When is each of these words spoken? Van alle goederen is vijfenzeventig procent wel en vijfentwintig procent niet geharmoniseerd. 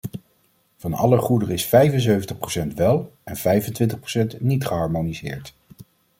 Van 0.77 0.93
alle 0.93 1.17
goederen 1.17 1.53
is 1.53 1.65
vijfenzeventig 1.65 2.37
procent 2.37 2.73
wel 2.75 3.13
en 3.23 3.35
vijfentwintig 3.37 3.99
procent 3.99 4.41
niet 4.41 4.65
geharmoniseerd. 4.65 5.53